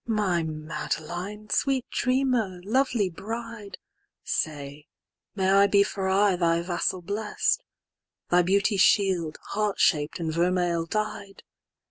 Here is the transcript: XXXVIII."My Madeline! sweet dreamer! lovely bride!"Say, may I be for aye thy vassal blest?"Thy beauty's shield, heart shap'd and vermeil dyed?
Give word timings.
XXXVIII."My 0.07 0.41
Madeline! 0.41 1.49
sweet 1.51 1.85
dreamer! 1.91 2.59
lovely 2.63 3.07
bride!"Say, 3.07 4.87
may 5.35 5.51
I 5.51 5.67
be 5.67 5.83
for 5.83 6.09
aye 6.09 6.35
thy 6.37 6.63
vassal 6.63 7.03
blest?"Thy 7.03 8.41
beauty's 8.41 8.81
shield, 8.81 9.37
heart 9.49 9.77
shap'd 9.79 10.19
and 10.19 10.33
vermeil 10.33 10.87
dyed? 10.87 11.43